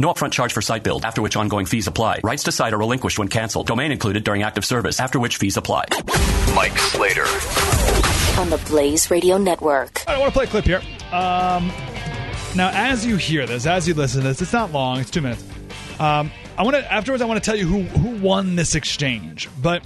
[0.00, 2.20] No upfront charge for site build, after which ongoing fees apply.
[2.24, 3.66] Rights to site are relinquished when canceled.
[3.66, 5.84] Domain included during active service, after which fees apply.
[6.54, 7.26] Mike Slater.
[8.40, 10.02] On the Blaze Radio Network.
[10.08, 10.80] I want to play a clip here.
[11.12, 11.70] Um,
[12.56, 15.20] now, as you hear this, as you listen to this, it's not long, it's two
[15.20, 15.44] minutes.
[15.98, 17.22] Um, I want to afterwards.
[17.22, 19.82] I want to tell you who who won this exchange, but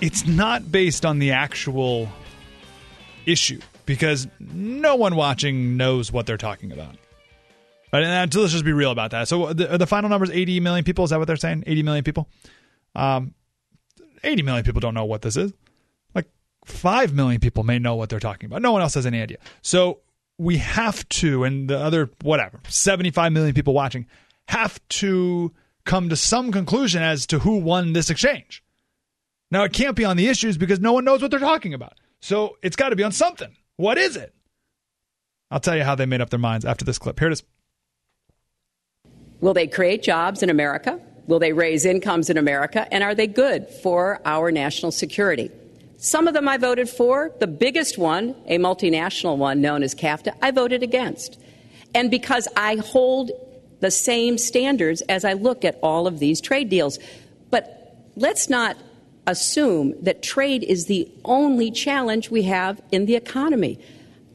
[0.00, 2.08] it's not based on the actual
[3.26, 6.96] issue because no one watching knows what they're talking about.
[7.94, 9.28] And uh, let's just be real about that.
[9.28, 11.04] So uh, the, uh, the final number is 80 million people.
[11.04, 11.64] Is that what they're saying?
[11.66, 12.28] 80 million people.
[12.94, 13.34] Um,
[14.24, 15.52] 80 million people don't know what this is.
[16.14, 16.26] Like
[16.64, 18.62] 5 million people may know what they're talking about.
[18.62, 19.38] No one else has any idea.
[19.62, 20.00] So
[20.38, 24.06] we have to, and the other, whatever, 75 million people watching
[24.48, 25.52] have to
[25.84, 28.64] come to some conclusion as to who won this exchange.
[29.50, 31.94] Now, it can't be on the issues because no one knows what they're talking about.
[32.20, 33.54] So it's got to be on something.
[33.76, 34.34] What is it?
[35.50, 37.20] I'll tell you how they made up their minds after this clip.
[37.20, 37.44] Here it is.
[39.40, 41.00] Will they create jobs in America?
[41.26, 42.86] Will they raise incomes in America?
[42.92, 45.50] And are they good for our national security?
[45.98, 47.32] Some of them I voted for.
[47.40, 51.38] The biggest one, a multinational one known as CAFTA, I voted against.
[51.94, 53.30] And because I hold
[53.80, 56.98] the same standards as I look at all of these trade deals.
[57.50, 58.76] But let's not
[59.26, 63.78] assume that trade is the only challenge we have in the economy.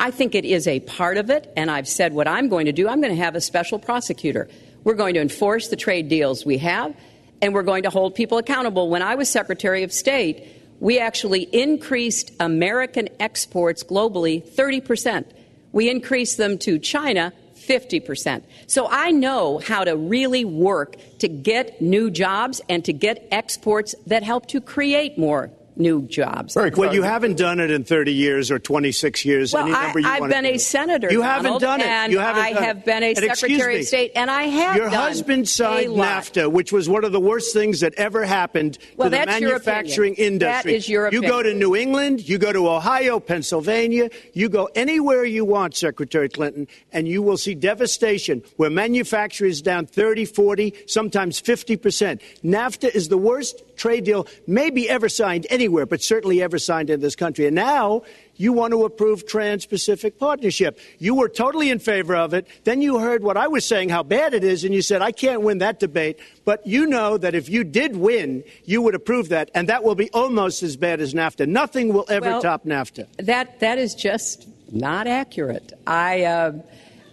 [0.00, 2.72] I think it is a part of it, and I've said what I'm going to
[2.72, 2.88] do.
[2.88, 4.48] I'm going to have a special prosecutor.
[4.84, 6.94] We're going to enforce the trade deals we have,
[7.42, 8.88] and we're going to hold people accountable.
[8.88, 10.46] When I was Secretary of State,
[10.80, 15.24] we actually increased American exports globally 30%.
[15.72, 18.42] We increased them to China 50%.
[18.66, 23.94] So I know how to really work to get new jobs and to get exports
[24.06, 26.56] that help to create more new jobs.
[26.56, 29.52] Eric, well, you haven't done it in 30 years or 26 years.
[29.52, 31.10] Well, any number I, have been a senator.
[31.10, 31.86] You haven't done it.
[31.86, 32.84] And you haven't I have it.
[32.84, 35.90] been a And secretary of state, and I have Your husband signed.
[35.92, 40.12] NAFTA, which was one of the worst things that ever happened Well, to the manufacturing
[40.14, 40.38] opinion.
[40.38, 40.74] That industry.
[40.76, 41.48] is your You go to.
[41.58, 47.08] New England, you go to Ohio, Pennsylvania, you go anywhere you want, Secretary Clinton, and
[47.08, 52.20] you will see devastation where manufacturing is down 30, 40, sometimes 50%.
[52.44, 57.00] NAFTA is the worst trade deal maybe ever signed anywhere, but certainly ever signed in
[57.00, 57.46] this country.
[57.46, 58.02] And now
[58.36, 60.78] you want to approve Trans-Pacific Partnership.
[60.98, 62.46] You were totally in favor of it.
[62.64, 65.12] Then you heard what I was saying, how bad it is, and you said, I
[65.12, 66.18] can't win that debate.
[66.44, 69.94] But you know that if you did win, you would approve that, and that will
[69.94, 71.46] be almost as bad as NAFTA.
[71.48, 73.06] Nothing will ever Well, top NAFTA.
[73.18, 75.72] That that is just not accurate.
[75.86, 76.52] I uh,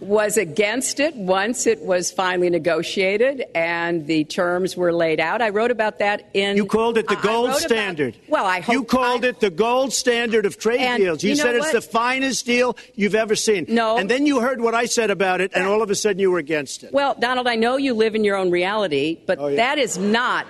[0.05, 5.41] was against it once it was finally negotiated and the terms were laid out.
[5.41, 6.55] I wrote about that in.
[6.57, 8.15] You called it the I- I gold wrote about- standard.
[8.27, 11.23] well, I hope you called it the gold standard of trade And deals.
[11.23, 13.65] You, you know said it's the finest deal you've ever seen.
[13.67, 13.97] No.
[13.97, 16.31] and then you heard what I said about it, and all of a sudden you
[16.31, 16.93] were against it.
[16.93, 19.55] Well, Donald, I know you live in your own reality, but Oh, yeah.
[19.57, 20.45] that is not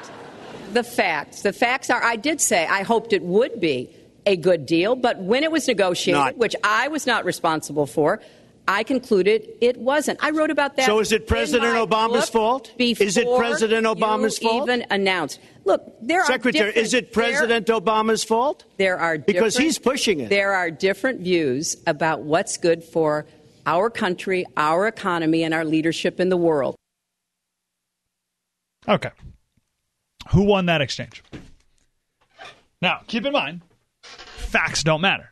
[0.74, 1.42] the facts.
[1.42, 3.90] The facts are I did say I hoped it would be
[4.28, 6.38] a good deal, but when it was negotiated, Not.
[6.38, 8.20] which I was not responsible for,
[8.68, 10.20] I concluded it wasn't.
[10.24, 10.86] I wrote about that.
[10.88, 12.72] So is it President Obama's fault?
[12.78, 14.64] Is it President Obama's fault?
[14.64, 15.40] Even announced.
[15.66, 18.64] Look, there are Secretary, different- is it there- President Obama's fault?
[18.78, 20.30] There are Because he's pushing it.
[20.30, 23.26] There are different views about what's good for
[23.68, 26.76] our country, our economy, and our leadership in the world.
[28.88, 29.10] Okay.
[30.30, 31.24] Who won that exchange?
[32.82, 33.62] Now, keep in mind,
[34.04, 35.30] facts don't matter.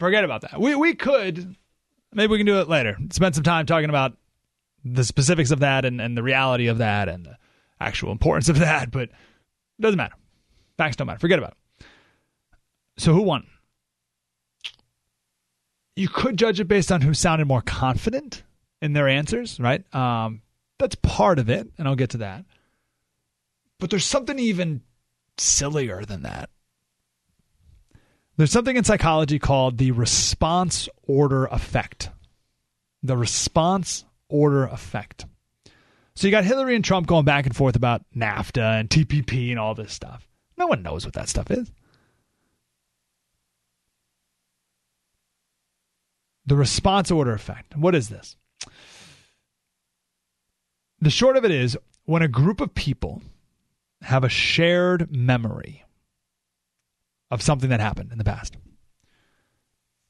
[0.00, 0.60] Forget about that.
[0.60, 1.56] We we could
[2.12, 2.96] maybe we can do it later.
[3.10, 4.16] Spend some time talking about
[4.84, 7.36] the specifics of that and, and the reality of that and the
[7.80, 9.12] actual importance of that, but it
[9.80, 10.14] doesn't matter.
[10.76, 11.18] Facts don't matter.
[11.18, 11.86] Forget about it.
[12.98, 13.46] So who won?
[15.96, 18.42] You could judge it based on who sounded more confident
[18.80, 19.82] in their answers, right?
[19.94, 20.42] Um,
[20.78, 22.44] that's part of it, and I'll get to that.
[23.78, 24.82] But there's something even
[25.38, 26.50] sillier than that.
[28.36, 32.10] There's something in psychology called the response order effect.
[33.02, 35.26] The response order effect.
[36.14, 39.58] So you got Hillary and Trump going back and forth about NAFTA and TPP and
[39.58, 40.26] all this stuff.
[40.56, 41.70] No one knows what that stuff is.
[46.46, 47.76] The response order effect.
[47.76, 48.36] What is this?
[51.00, 53.22] The short of it is when a group of people
[54.02, 55.84] have a shared memory
[57.32, 58.56] of something that happened in the past,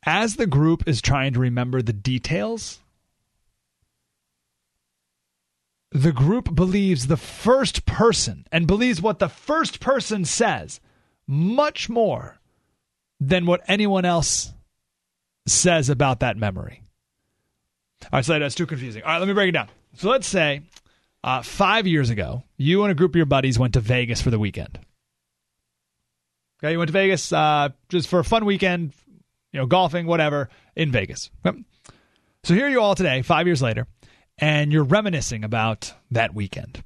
[0.04, 2.80] as the group is trying to remember the details,
[5.92, 10.80] the group believes the first person and believes what the first person says
[11.26, 12.40] much more
[13.20, 14.52] than what anyone else
[15.46, 16.82] says about that memory.
[18.04, 19.02] All right, so that's too confusing.
[19.04, 19.68] All right, let me break it down.
[19.94, 20.62] So let's say
[21.22, 24.30] uh, five years ago, you and a group of your buddies went to Vegas for
[24.30, 24.80] the weekend.
[26.62, 28.93] Okay, you went to Vegas uh, just for a fun weekend,
[29.53, 31.31] you know, golfing, whatever, in Vegas.
[32.44, 33.87] So here you all today, five years later,
[34.38, 36.85] and you're reminiscing about that weekend.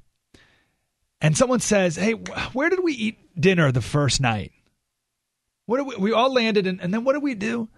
[1.21, 4.51] And someone says, "Hey, where did we eat dinner the first night?
[5.65, 7.69] What we, we all landed, and, and then what did we do?"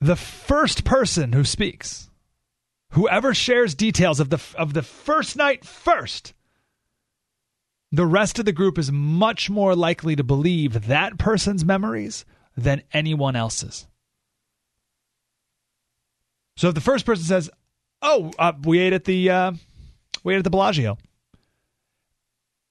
[0.00, 2.08] The first person who speaks
[2.92, 6.32] Whoever shares details of the of the first night first,
[7.90, 12.24] the rest of the group is much more likely to believe that person's memories
[12.56, 13.86] than anyone else's.
[16.56, 17.50] So if the first person says,
[18.02, 19.52] "Oh, uh, we ate at the uh,
[20.24, 20.98] we ate at the Bellagio,"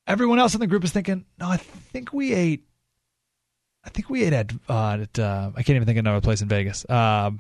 [0.05, 2.67] everyone else in the group is thinking, "No, I think we ate
[3.87, 6.41] I think we ate at, uh, at uh, I can't even think of another place
[6.41, 6.83] in Vegas.
[6.89, 7.31] Uh,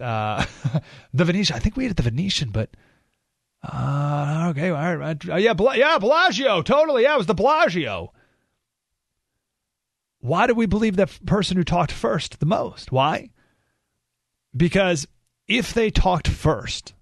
[0.00, 0.46] uh,
[1.12, 1.54] the Venetian.
[1.54, 2.70] I think we ate at the Venetian, but
[3.62, 8.12] uh, okay, all right, uh, yeah, Bla- yeah, Bellagio, totally, yeah, it was the Bellagio.
[10.20, 12.92] Why do we believe that person who talked first the most?
[12.92, 13.30] Why?
[14.54, 15.06] Because
[15.48, 16.94] if they talked first,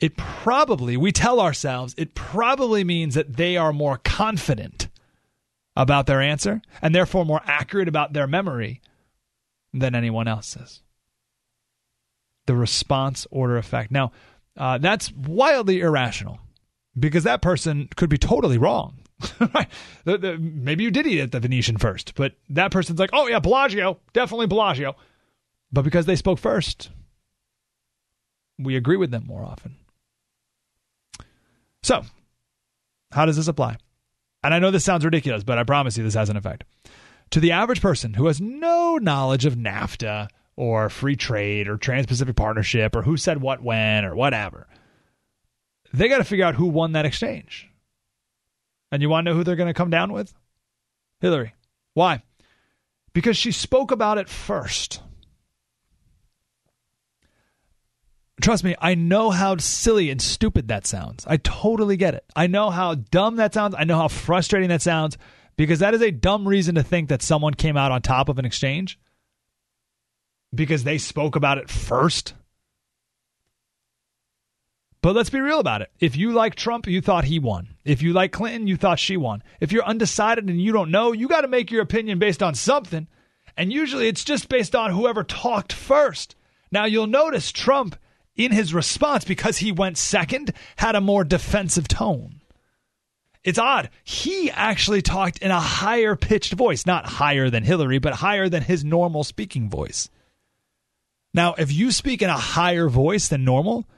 [0.00, 4.88] it probably we tell ourselves it probably means that they are more confident
[5.76, 8.80] about their answer and therefore more accurate about their memory
[9.72, 10.82] than anyone else is.
[12.46, 13.92] The response order effect.
[13.92, 14.10] Now,
[14.56, 16.38] uh, that's wildly irrational
[16.98, 18.98] because that person could be totally wrong.
[19.54, 19.68] right?
[20.04, 23.28] The, the, maybe you did eat at the Venetian first, but that person's like, oh,
[23.28, 24.96] yeah, Bellagio, definitely Bellagio.
[25.72, 26.90] But because they spoke first,
[28.58, 29.76] we agree with them more often.
[31.82, 32.02] So,
[33.12, 33.76] how does this apply?
[34.42, 36.64] and I know this sounds ridiculous, but I promise you this has an effect.
[37.30, 42.06] To the average person who has no knowledge of NAFTA or free trade or Trans
[42.06, 44.66] Pacific Partnership or who said what when or whatever,
[45.92, 47.68] they got to figure out who won that exchange.
[48.90, 50.34] And you want to know who they're going to come down with?
[51.20, 51.54] Hillary.
[51.94, 52.22] Why?
[53.12, 55.00] Because she spoke about it first.
[58.40, 61.24] Trust me, I know how silly and stupid that sounds.
[61.26, 62.24] I totally get it.
[62.34, 63.74] I know how dumb that sounds.
[63.78, 65.16] I know how frustrating that sounds
[65.56, 68.38] because that is a dumb reason to think that someone came out on top of
[68.38, 68.98] an exchange
[70.54, 72.34] because they spoke about it first.
[75.02, 75.90] But let's be real about it.
[75.98, 77.74] If you like Trump, you thought he won.
[77.84, 79.42] If you like Clinton, you thought she won.
[79.60, 82.54] If you're undecided and you don't know, you got to make your opinion based on
[82.54, 83.08] something.
[83.56, 86.36] And usually it's just based on whoever talked first.
[86.70, 87.96] Now you'll notice Trump
[88.34, 92.40] in his response, because he went second, had a more defensive tone.
[93.44, 93.90] It's odd.
[94.04, 98.62] He actually talked in a higher pitched voice, not higher than Hillary, but higher than
[98.62, 100.08] his normal speaking voice.
[101.34, 103.88] Now, if you speak in a higher voice than normal,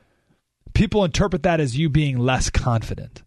[0.72, 3.22] people interpret that as you being less confident.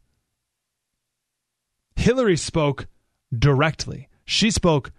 [1.95, 2.87] Hillary spoke
[3.37, 4.07] directly.
[4.25, 4.91] She spoke,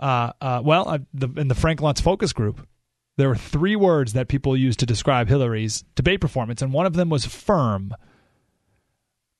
[0.00, 2.66] uh, uh, well, uh, the, in the Frank Luntz focus group.
[3.16, 6.94] There were three words that people used to describe Hillary's debate performance, and one of
[6.94, 7.94] them was firm.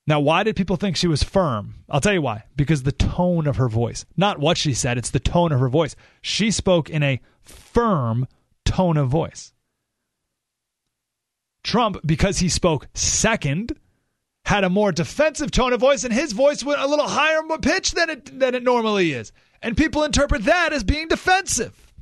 [0.07, 1.75] Now, why did people think she was firm?
[1.89, 2.45] I'll tell you why.
[2.55, 4.05] Because the tone of her voice.
[4.17, 5.97] Not what she said, it's the tone of her voice.
[6.21, 8.29] She spoke in a firm
[8.65, 9.53] tone of voice.
[11.63, 13.79] Trump, because he spoke second,
[14.45, 17.59] had a more defensive tone of voice, and his voice went a little higher in
[17.59, 19.33] pitch than it than it normally is.
[19.63, 21.93] And people interpret that as being defensive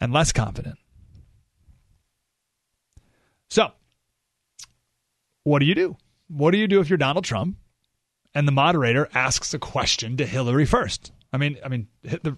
[0.00, 0.78] and less confident.
[3.48, 3.70] So,
[5.44, 5.96] what do you do?
[6.28, 7.56] What do you do if you're Donald Trump
[8.34, 11.12] and the moderator asks a question to Hillary first?
[11.32, 12.36] I mean, I mean, the,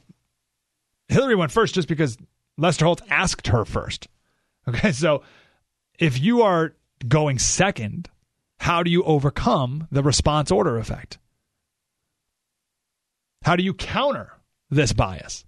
[1.11, 2.17] Hillary went first just because
[2.57, 4.09] Lester Holt asked her first.
[4.69, 5.23] Okay, so
[5.99, 6.75] if you are
[7.09, 8.09] going second,
[8.61, 11.19] How do you overcome the response order effect?
[13.43, 14.33] How do you counter
[14.69, 15.47] this bias?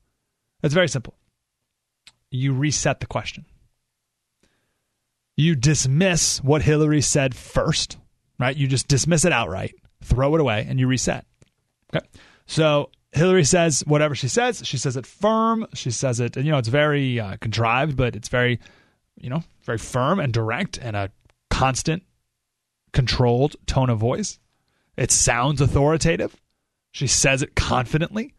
[0.63, 1.15] It's very simple.
[2.31, 3.45] You reset the question.
[5.37, 7.99] You dismiss what Hillary said first,
[8.39, 8.57] right?
[8.57, 11.27] You just dismiss it outright, throw it away, and you reset.
[11.95, 12.07] Okay.
[12.47, 14.63] So Hillary says whatever she says.
[14.65, 15.67] She says it firm.
[15.75, 18.59] She says it, and you know, it's very uh, contrived, but it's very,
[19.21, 21.11] you know, very firm and direct and a
[21.51, 22.03] constant,
[22.93, 24.39] controlled tone of voice.
[24.97, 26.37] It sounds authoritative.
[26.91, 28.35] She says it confidently.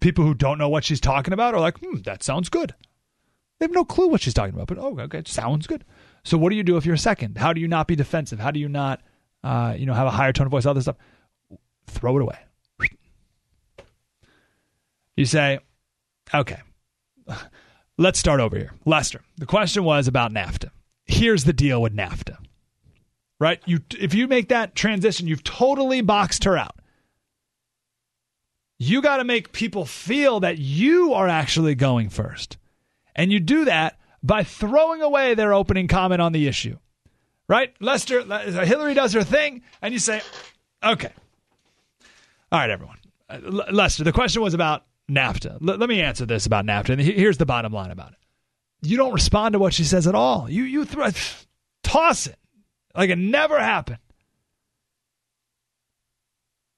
[0.00, 2.74] People who don't know what she's talking about are like, hmm, that sounds good.
[3.58, 5.84] They have no clue what she's talking about, but oh, okay, sounds good.
[6.24, 7.36] So what do you do if you're a second?
[7.36, 8.38] How do you not be defensive?
[8.38, 9.02] How do you not,
[9.42, 10.64] uh, you know, have a higher tone of voice?
[10.64, 10.96] All this stuff.
[11.86, 12.38] Throw it away.
[15.18, 15.58] You say,
[16.32, 16.60] okay,
[17.98, 18.72] let's start over here.
[18.84, 20.70] Lester, the question was about NAFTA.
[21.06, 22.36] Here's the deal with NAFTA.
[23.40, 23.60] Right?
[23.66, 26.76] You if you make that transition, you've totally boxed her out.
[28.78, 32.56] You got to make people feel that you are actually going first.
[33.16, 36.78] And you do that by throwing away their opening comment on the issue.
[37.48, 37.74] Right?
[37.80, 38.22] Lester,
[38.64, 40.20] Hillary does her thing, and you say,
[40.84, 41.10] okay.
[42.52, 42.98] All right, everyone.
[43.28, 43.40] Uh,
[43.72, 45.52] Lester, the question was about NAFTA.
[45.54, 46.90] L- let me answer this about NAFTA.
[46.90, 48.18] And here's the bottom line about it.
[48.80, 50.48] You don't respond to what she says at all.
[50.48, 51.08] You you throw,
[51.82, 52.38] toss it
[52.94, 53.98] like it never happened.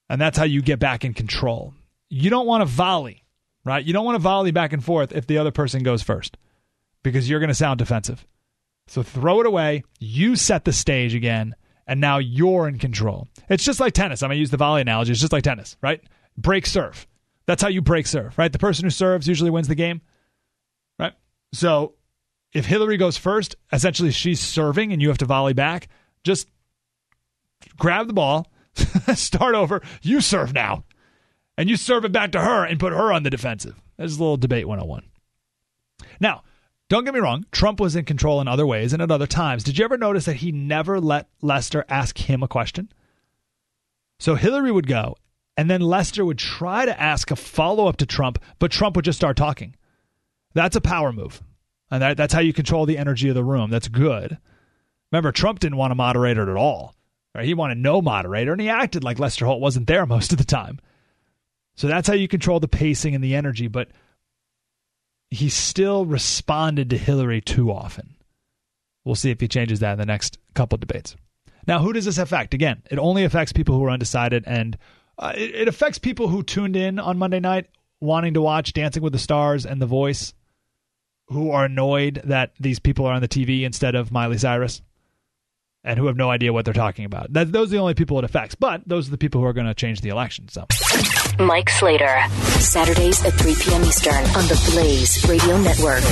[0.09, 1.75] And that's how you get back in control.
[2.09, 3.25] You don't want to volley,
[3.65, 3.85] right?
[3.85, 6.37] You don't want to volley back and forth if the other person goes first
[7.03, 8.27] because you're going to sound defensive.
[8.89, 9.85] So throw it away.
[10.01, 11.55] You set the stage again,
[11.87, 13.29] and now you're in control.
[13.49, 14.23] It's just like tennis.
[14.23, 15.13] I'm going to use the volley analogy.
[15.13, 16.03] It's just like tennis, right?
[16.37, 17.07] Break serve.
[17.51, 18.53] That's how you break serve, right?
[18.53, 20.03] The person who serves usually wins the game,
[21.01, 21.15] right?
[21.53, 21.95] So
[22.53, 25.89] if Hillary goes first, essentially she's serving and you have to volley back.
[26.23, 26.47] Just
[27.77, 28.47] grab the ball,
[29.17, 29.83] start over.
[30.01, 30.85] You serve now.
[31.59, 33.83] And you serve it back to her and put her on the defensive.
[33.97, 35.03] There's a little debate 101.
[36.21, 36.45] Now,
[36.89, 39.65] don't get me wrong, Trump was in control in other ways and at other times.
[39.65, 42.93] Did you ever notice that he never let Lester ask him a question?
[44.21, 45.17] So Hillary would go,
[45.57, 49.05] and then Lester would try to ask a follow up to Trump, but Trump would
[49.05, 49.75] just start talking.
[50.55, 51.43] That's a power move.
[51.91, 53.71] And that, that's how you control the energy of the room.
[53.71, 54.39] That's good.
[55.11, 56.95] Remember, Trump didn't want a moderator at all.
[57.35, 57.45] Right?
[57.45, 60.45] He wanted no moderator, and he acted like Lester Holt wasn't there most of the
[60.45, 60.81] time.
[61.77, 63.69] So that's how you control the pacing and the energy.
[63.69, 63.89] But
[65.31, 68.17] he still responded to Hillary too often.
[69.05, 71.17] We'll see if he changes that in the next couple debates.
[71.67, 72.53] Now, who does this affect?
[72.55, 74.77] Again, it only affects people who are undecided, and
[75.21, 77.67] uh, it, it affects people who tuned in on Monday night
[78.01, 80.33] wanting to watch Dancing with the Stars and The Voice,
[81.29, 84.81] who are annoyed that these people are on the TV instead of Miley Cyrus
[85.85, 87.33] and who have no idea what they're talking about.
[87.33, 89.53] That, those are the only people it affects, but those are the people who are
[89.53, 90.49] going to change the election.
[90.49, 90.67] So,
[91.39, 92.21] Mike Slater,
[92.59, 93.83] Saturdays at 3 p.m.
[93.85, 96.03] Eastern on the Blaze Radio Network.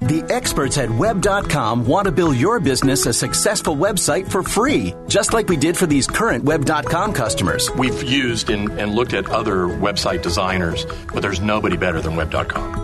[0.00, 5.32] The experts at Web.com want to build your business a successful website for free, just
[5.32, 7.70] like we did for these current Web.com customers.
[7.70, 12.83] We've used and, and looked at other website designers, but there's nobody better than Web.com.